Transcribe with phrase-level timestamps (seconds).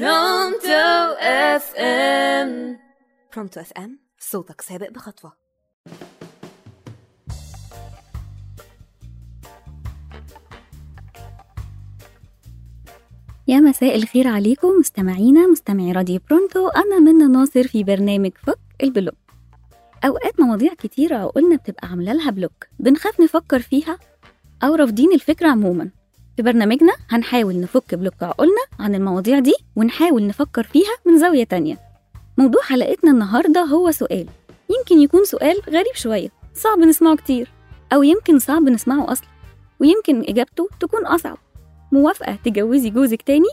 [0.00, 2.78] برونتو اف ام
[3.34, 5.32] برونتو اف ام صوتك سابق بخطوة.
[13.46, 19.14] يا مساء الخير عليكم مستمعينا مستمعي راديو برونتو أنا منى ناصر في برنامج فك البلوك.
[20.04, 22.66] أوقات مواضيع كتيرة عقولنا بتبقى عاملة لها بلوك.
[22.78, 23.98] بنخاف نفكر فيها
[24.62, 25.90] أو رافضين الفكرة عموما.
[26.36, 31.78] في برنامجنا هنحاول نفك بلوك عقولنا عن المواضيع دي ونحاول نفكر فيها من زاوية تانية
[32.38, 34.26] موضوع حلقتنا النهاردة هو سؤال
[34.78, 37.48] يمكن يكون سؤال غريب شوية صعب نسمعه كتير
[37.92, 39.26] أو يمكن صعب نسمعه أصلا
[39.80, 41.38] ويمكن إجابته تكون أصعب
[41.92, 43.48] موافقة تجوزي جوزك تاني؟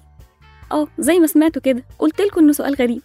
[0.71, 3.01] آه زي ما سمعتوا كده قلت لكم إنه سؤال غريب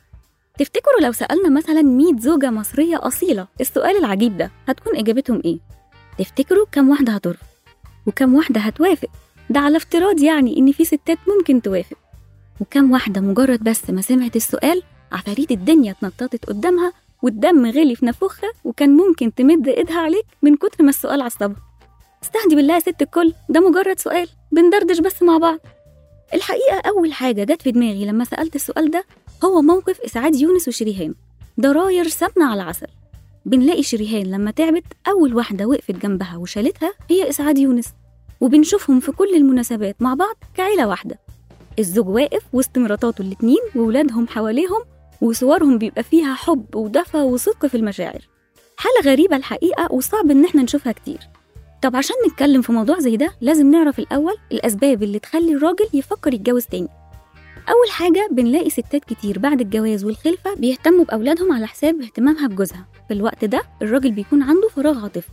[0.58, 5.58] تفتكروا لو سألنا مثلا 100 زوجة مصرية أصيلة السؤال العجيب ده هتكون إجابتهم إيه؟
[6.18, 7.46] تفتكروا كم واحدة هترفض؟
[8.06, 9.08] وكم واحدة هتوافق؟
[9.50, 11.96] ده على افتراض يعني إن في ستات ممكن توافق.
[12.60, 14.82] وكم واحدة مجرد بس ما سمعت السؤال
[15.12, 20.84] عفاريت الدنيا اتنططت قدامها والدم غلي في نافوخها وكان ممكن تمد إيدها عليك من كتر
[20.84, 21.56] ما السؤال عصبها
[22.22, 25.58] استهدي بالله يا ست الكل ده مجرد سؤال بندردش بس مع بعض.
[26.34, 29.04] الحقيقة أول حاجة جت في دماغي لما سألت السؤال ده
[29.44, 31.14] هو موقف إسعاد يونس وشريهان
[31.60, 32.86] ضراير سمنة على عسل.
[33.46, 37.86] بنلاقي شريهان لما تعبت أول واحدة وقفت جنبها وشالتها هي إسعاد يونس.
[38.40, 41.18] وبنشوفهم في كل المناسبات مع بعض كعيلة واحدة.
[41.78, 44.82] الزوج واقف وسط مراتاته الاتنين وولادهم حواليهم
[45.20, 48.28] وصورهم بيبقى فيها حب ودفى وصدق في المشاعر.
[48.76, 51.18] حالة غريبة الحقيقة وصعب إن إحنا نشوفها كتير.
[51.82, 56.34] طب عشان نتكلم في موضوع زي ده لازم نعرف الأول الأسباب اللي تخلي الراجل يفكر
[56.34, 56.88] يتجوز تاني.
[57.68, 62.86] أول حاجة بنلاقي ستات كتير بعد الجواز والخلفة بيهتموا بأولادهم على حساب اهتمامها بجوزها.
[63.08, 65.28] في الوقت ده الراجل بيكون عنده فراغ عاطفي.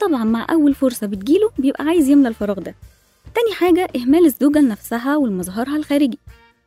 [0.00, 2.74] طبعا مع أول فرصة بتجيله بيبقى عايز يملى الفراغ ده.
[3.34, 6.18] تاني حاجة إهمال الزوجة لنفسها ولمظهرها الخارجي.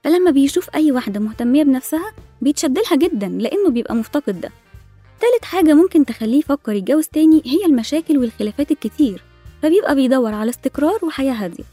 [0.04, 4.52] فلما بيشوف أي واحدة مهتمية بنفسها بيتشدلها جدا لأنه بيبقى مفتقد ده.
[5.22, 9.24] تالت حاجة ممكن تخليه يفكر يتجوز تاني هي المشاكل والخلافات الكتير
[9.62, 11.64] فبيبقى بيدور على استقرار وحياة هادية.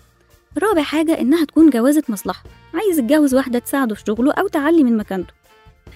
[0.59, 2.45] رابع حاجة إنها تكون جوازة مصلحة.
[2.75, 5.33] عايز يتجوز واحدة تساعده في شغله أو تعلي من مكانته.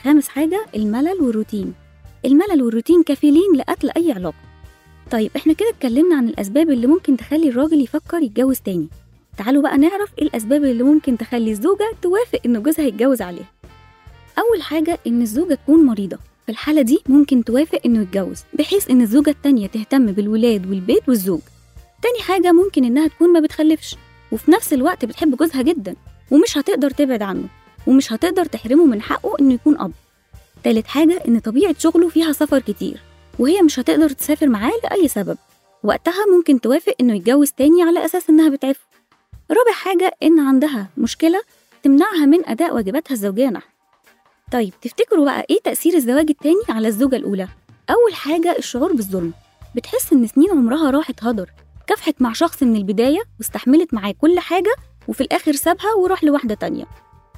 [0.05, 1.75] خامس حاجة الملل والروتين.
[2.25, 4.54] الملل والروتين كفيلين لقتل أي علاقة.
[5.11, 8.89] طيب إحنا كده اتكلمنا عن الأسباب اللي ممكن تخلي الراجل يفكر يتجوز تاني.
[9.39, 13.53] تعالوا بقى نعرف إيه الأسباب اللي ممكن تخلي الزوجة توافق إن جوزها يتجوز عليها.
[14.39, 16.19] أول حاجة إن الزوجة تكون مريضة.
[16.47, 21.41] في الحالة دي ممكن توافق إنه يتجوز بحيث إن الزوجة التانية تهتم بالولاد والبيت والزوج.
[22.03, 23.97] تاني حاجة ممكن إنها تكون ما بتخلفش
[24.33, 25.97] وفي نفس الوقت بتحب جوزها جدا
[26.31, 27.49] ومش هتقدر تبعد عنه
[27.87, 29.93] ومش هتقدر تحرمه من حقه إنه يكون أب.
[30.65, 33.01] تالت حاجة إن طبيعة شغله فيها سفر كتير.
[33.39, 35.39] وهي مش هتقدر تسافر معاه لأي سبب.
[35.83, 38.81] وقتها ممكن توافق إنه يتجوز تاني على أساس إنها بتعفه.
[39.51, 41.43] رابع حاجة إن عندها مشكلة
[41.83, 43.69] تمنعها من أداء واجباتها الزوجية نحو
[44.53, 47.49] طيب تفتكروا بقى إيه تأثير الزواج التاني على الزوجة الأولى؟
[47.91, 49.33] أول حاجة الشعور بالظلم.
[49.77, 51.51] بتحس إن سنين عمرها راحت هدر.
[51.87, 54.75] كافحت مع شخص من البداية واستحملت معاه كل حاجة
[55.09, 56.85] وفي الآخر سابها وراح لواحدة تانية.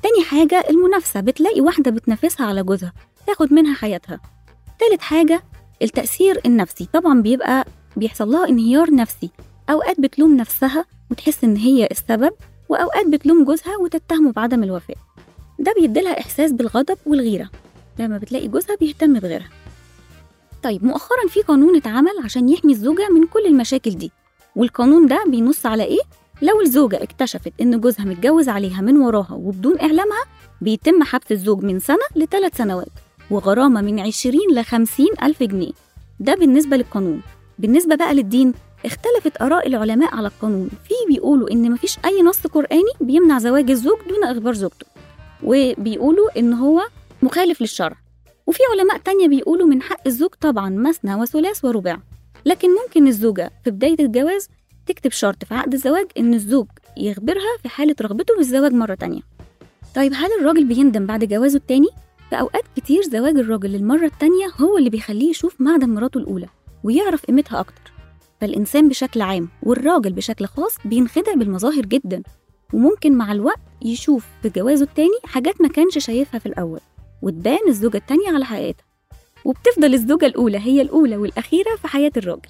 [0.02, 2.92] تاني حاجة المنافسة بتلاقي واحدة بتنافسها على جوزها
[3.26, 4.20] تاخد منها حياتها.
[4.78, 5.42] تالت حاجة
[5.82, 6.88] التأثير النفسي.
[6.92, 7.64] طبعا بيبقى
[7.96, 9.30] بيحصل لها انهيار نفسي.
[9.70, 12.32] أوقات بتلوم نفسها وتحس إن هي السبب
[12.68, 14.96] وأوقات بتلوم جوزها وتتهمه بعدم الوفاء.
[15.58, 17.50] ده بيديلها إحساس بالغضب والغيرة.
[17.98, 19.48] لما بتلاقي جوزها بيهتم بغيرها.
[20.62, 24.10] طيب مؤخرا في قانون اتعمل عشان يحمي الزوجة من كل المشاكل دي.
[24.56, 26.00] والقانون ده بينص على إيه؟
[26.42, 30.24] لو الزوجة اكتشفت إن جوزها متجوز عليها من وراها وبدون إعلامها
[30.60, 32.88] بيتم حبس الزوج من سنة لثلاث سنوات.
[33.30, 35.72] وغرامة من 20 ل 50 ألف جنيه.
[36.20, 37.22] ده بالنسبة للقانون.
[37.58, 38.54] بالنسبة بقى للدين
[38.84, 40.68] اختلفت آراء العلماء على القانون.
[40.68, 44.86] في بيقولوا إن مفيش أي نص قرآني بيمنع زواج الزوج دون إخبار زوجته
[45.42, 46.82] وبيقولوا إن هو
[47.22, 47.96] مخالف للشرع.
[48.46, 51.98] وفي علماء تانية بيقولوا من حق الزوج طبعا مثنى وثلاث ورباع
[52.44, 54.48] لكن ممكن الزوجة في بداية الجواز
[54.86, 56.66] تكتب شرط في عقد الزواج إن الزوج
[56.96, 59.20] يخبرها في حالة رغبته بالزواج مرة تانية.
[59.94, 61.88] طيب هل الراجل بيندم بعد جوازه التاني؟
[62.30, 66.48] في أوقات كتير زواج الراجل للمرة التانية هو اللي بيخليه يشوف معدن مراته الأولى
[66.84, 67.92] ويعرف قيمتها أكتر.
[68.40, 72.22] فالإنسان بشكل عام والراجل بشكل خاص بينخدع بالمظاهر جدا
[72.72, 76.80] وممكن مع الوقت يشوف في جوازه التاني حاجات ما كانش شايفها في الأول
[77.22, 78.84] وتبان الزوجة التانية على حقيقتها.
[79.44, 82.48] وبتفضل الزوجة الأولى هي الأولى والأخيرة في حياة الراجل.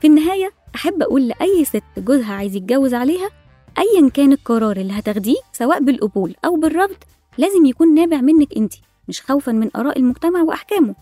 [0.00, 3.30] في النهاية أحب أقول لأي ست جوزها عايز يتجوز عليها
[3.78, 6.96] أيا كان القرار اللي هتاخديه سواء بالقبول أو بالرفض
[7.38, 8.74] لازم يكون نابع منك أنت
[9.10, 10.94] مش خوفا من آراء المجتمع وأحكامه.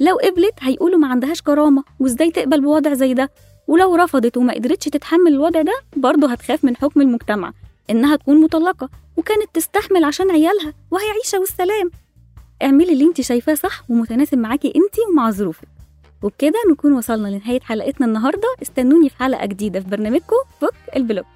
[0.00, 3.30] لو قبلت هيقولوا ما عندهاش كرامة وإزاي تقبل بوضع زي ده؟
[3.68, 7.52] ولو رفضت وما قدرتش تتحمل الوضع ده برضه هتخاف من حكم المجتمع
[7.90, 11.90] إنها تكون مطلقة وكانت تستحمل عشان عيالها وهي عيشة والسلام.
[12.62, 15.68] اعملي اللي انت شايفاه صح ومتناسب معاكي انت ومع ظروفك.
[16.22, 18.48] وبكده نكون وصلنا لنهاية حلقتنا النهاردة.
[18.62, 21.26] استنوني في حلقة جديدة في برنامجكم فك البلوك.